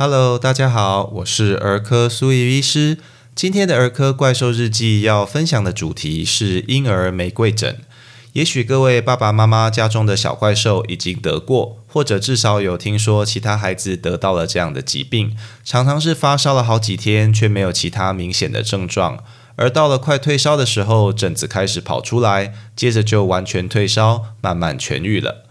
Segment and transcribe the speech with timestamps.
[0.00, 2.98] Hello，大家好，我是儿科苏怡医师。
[3.34, 7.80] 今天的儿科怪兽日记要分享的主题是婴儿玫瑰疹。
[8.32, 19.24] 也许各位爸爸妈妈家中的小怪兽已经得过，或者至少有听说其他孩子得到了这样的疾病，常常是发烧了好几天，却没有其他明显的症状，
[19.56, 25.47] 而到了快退烧的时候，疹子开始跑出来，接着就完全退烧，慢慢痊愈了。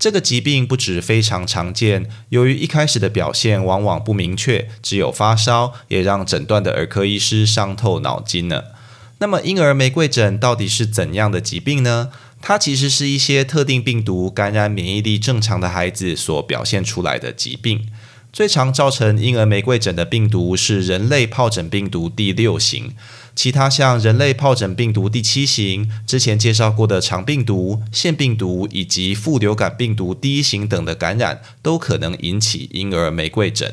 [0.00, 8.72] 这个疾病不止非常常见，由于一开始的表现往往不明确，只有发烧，也让诊断的儿科医师伤透脑筋了。
[9.18, 12.08] 那么，婴儿玫瑰疹到底是怎样的疾病呢？
[12.40, 17.86] 它其实是一些特定病毒感染免疫力正常的孩子所表现出来的疾病。
[18.32, 22.94] 最常造成婴儿玫瑰疹的病毒是人类疱疹病毒第六型。
[23.40, 33.72] 其他像人类疱疹病毒第七型、之前介绍过的肠病毒、腺病毒以及副流感病毒第一型等的感染，都可能引起婴儿玫瑰疹。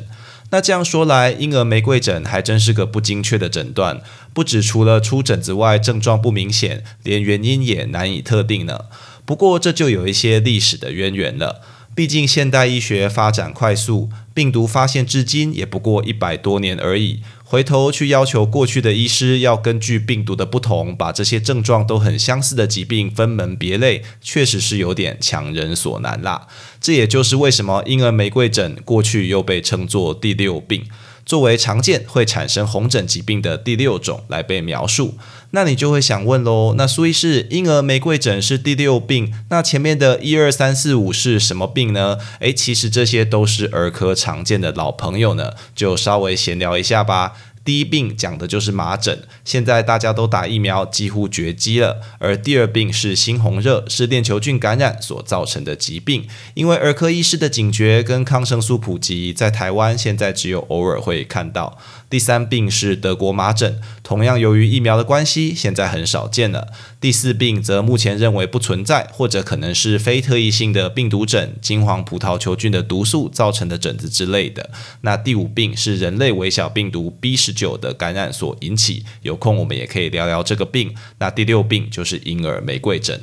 [0.51, 3.99] 那这样说来，婴儿玫瑰疹还真是个不精确的诊断，
[4.33, 8.85] 不止除了出疹子外，症状不明显，连原因也难以特定呢。
[9.25, 11.61] 不过这就有一些历史的渊源了。
[11.93, 17.21] 毕竟现代医学发展快速，病毒发现至今也不过一百多年而已。
[17.49, 26.45] 回头去要求过去的医师要根据病毒的不同，把这些症状都很相似的疾病分门别类，确实是有点强人所难啦。
[26.81, 30.83] 这也就是为什么婴儿玫瑰疹过去又被称作第六病。
[31.27, 35.15] 作为常见会产生红疹疾病的第六种来被描述，
[35.51, 42.17] 那你就会想问喽，那苏医师，婴儿玫瑰疹是第六病，那前面的一二三四五是什么病呢？
[42.39, 47.33] 诶，其实这些都是儿科常见的老朋友呢，就稍微闲聊一下吧。
[47.67, 51.99] 第一病讲的就是麻疹，现在大家都打疫苗，几乎绝迹了。
[52.17, 56.25] 而第二病是猩红热，是链球菌感染所造成的疾病。
[56.53, 61.77] 因为儿科医师的警觉跟抗生素普及，在台湾现在只有偶尔会看到。
[62.09, 66.69] 第三病是德国麻疹，同样由于疫苗的关系，现在很少见了。
[67.01, 74.69] 第四病则目前认为不存在，或者可能是非特异性的病毒疹，金黄葡萄球菌的毒素造成的疹子之类的。
[75.01, 80.95] 那第五病是人类微小病毒 B 十九的感染所引起，有空我们也可以聊聊这个病。
[81.19, 83.21] 那第六病就是婴儿玫瑰疹。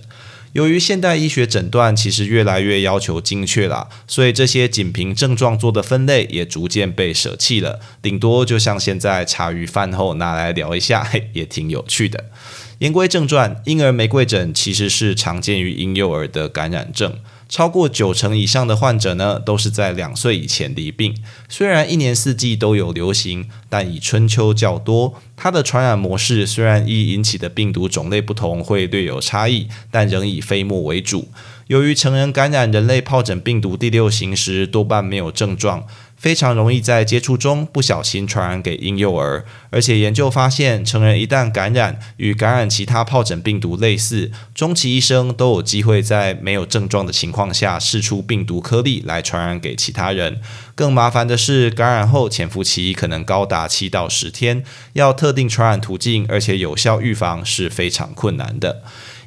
[0.54, 7.80] 由于现代医学诊断其实越来越要求精确了，所以这些仅凭症状做的分类也逐渐被舍弃了。
[8.00, 12.30] 顶多就像现在茶余饭后拿来聊一下，嘿，也挺有趣的。
[12.78, 17.18] 言归正传，婴儿玫瑰疹其实是常见于婴幼儿的感染症。
[17.54, 21.16] 超过九成以上的患者呢，都是在两岁以前离病。
[21.48, 25.14] 虽然一年四季都有流行，但以春秋较多。
[25.36, 31.28] 它的传染模式虽然易引起的病毒种类不同会略有差异，但仍以飞沫为主。
[31.68, 35.86] 由于成人感染人类疱疹病毒第六型时多半没有症状。
[36.16, 50.40] 非常容易在接触中不小心传染给婴幼儿，而且研究发现，成人一旦感染，与感染其他疱疹病毒类似，终其一生都有机会在没有症状的情况下释出病毒颗粒来传染给其他人。
[50.74, 54.64] 更麻烦的是，感染后潜伏期可能高达七到十天，
[54.94, 58.82] 要特定传染途径而且有效预防是非常困难的。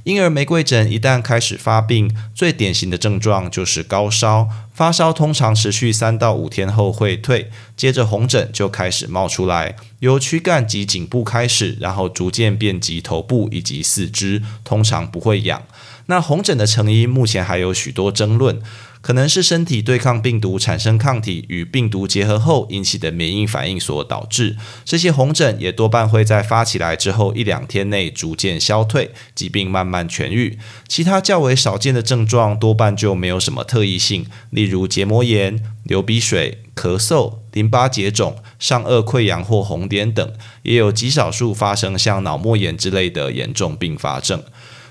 [0.08, 4.48] 婴儿玫瑰疹一旦开始发病，最典型的症状就是高烧。
[4.74, 15.62] 发烧通常持续三到五天后会退，接着红疹就开始冒出来，由躯干及颈部开始，然后逐渐遍及头部以及四肢，通常不会痒。
[16.08, 18.62] 那红疹的成因目前还有许多争论。
[19.00, 24.58] 可能是身体对抗病毒产生抗体，与病毒结合后引起的免疫反应所导致。
[24.84, 30.58] 这些红疹也多半会在发起来之后一两天内逐渐消退，疾病慢慢痊愈。
[30.90, 40.34] 其他较为少见的症状多半就没有什么特异性，例如结膜炎、流鼻水、咳嗽、淋巴结肿、上颚溃疡或红点等，
[40.64, 44.44] 也有极少数发生像脑膜炎之类的严重并发症。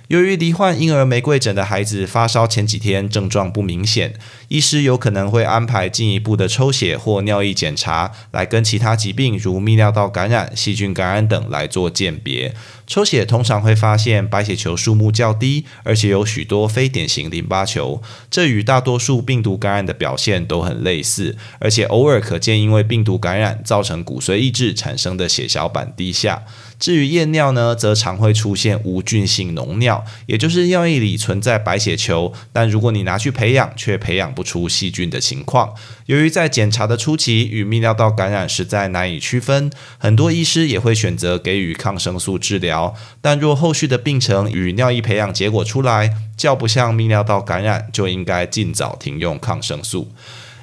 [0.08, 4.14] 由于罹患婴儿玫瑰疹的孩子发烧前几天症状不明显，
[4.46, 12.54] 医师有可能会安排进一步的抽血或尿液检查，来跟其他疾病如泌尿道感染、细菌感染等来做鉴别。
[12.86, 18.00] 抽血通常会发现白血球数目较低，而且有许多非典型淋巴球，
[18.30, 26.44] 这与大多数病毒感染的表现都很类似，而且偶尔可见因为病毒感染造成骨髓抑制产生的血小板低下。
[26.78, 35.74] 至于验尿呢，则常会出现无菌性脓尿，也就是尿液里存在白血球，但如果你拿去培养，却培养不出细菌的情况。
[36.06, 42.94] 由于在检查的初期与泌尿道感染实在难以区分，很多医师也会选择给予抗生素治疗。
[43.20, 50.12] 但若后续的病程与尿液培养结果出来较不像泌尿道感染，就应该尽早停用抗生素。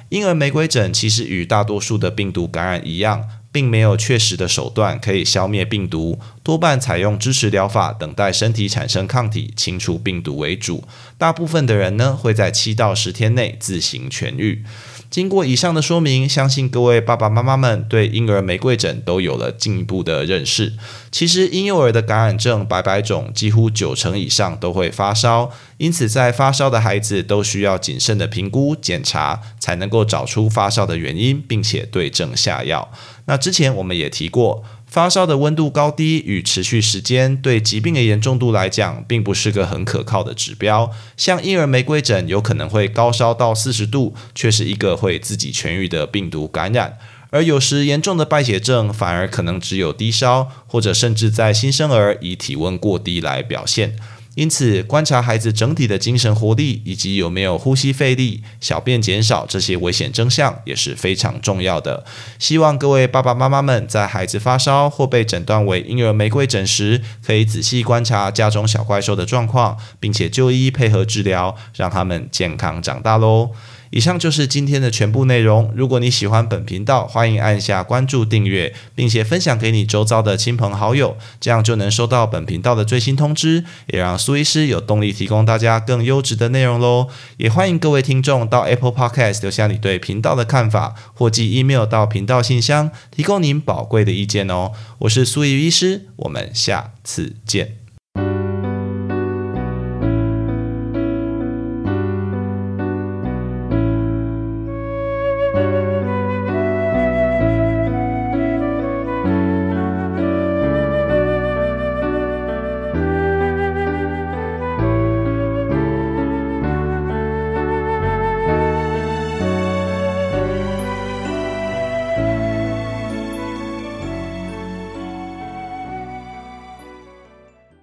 [0.08, 3.24] 婴儿玫瑰疹其实与大多数的病毒感染一样。
[3.54, 10.84] 并没有确实的手段可以消灭病毒，多半采用支持疗法，等待身体产生抗体，清除病毒为主。
[11.16, 14.62] 大部分的人呢，会在七到十天内自行痊愈。
[15.10, 20.74] 经过以上的说明，相信各位爸爸妈妈们对婴儿玫瑰疹都有了进一步的认识。
[21.10, 32.92] 其实婴幼儿的感染症白白种几乎九成以上都会发烧，因此在发烧的孩子都需要谨慎的评估检查，才能够找出发烧的原因，并且对症下药。
[33.26, 34.62] 那之前我们也提过。
[34.94, 40.88] 发烧的温度高低与持续时间，对疾病的严重度来讲，并不是个很可靠的指标。
[41.16, 46.90] 像婴儿玫瑰疹，有可能会高烧到四十度，却是一个会自己痊愈的病毒感染；
[47.30, 53.96] 而有时严重的败血症，反而可能只有低烧，或者甚至在新生儿以体温过低来表现。
[54.34, 62.04] 因此，观察孩子整体的精神活力以及有没有呼吸费力、小便减少这些危险征象也是非常重要的。
[62.38, 73.50] 希望各位爸爸妈妈们在孩子发烧或被诊断为婴儿玫瑰疹时，可以仔细观察家中小怪兽的状况，并且就医配合治疗，让他们健康长大喽。
[73.94, 75.72] 以上就是今天的全部内容。
[75.72, 87.06] 如果你喜欢本频道，欢迎按下关注、订阅，并且分享给你周遭的亲朋好友，这样就能收到本频道的最新通知，也让苏医师有动力提供大家更优质的内容喽。
[87.36, 94.72] 也欢迎各位听众到 Apple Podcast 留下你对频道的看法，或寄 email 到频道信箱，提供您宝贵的意见哦。
[94.98, 97.83] 我是苏怡医师，我们下次见。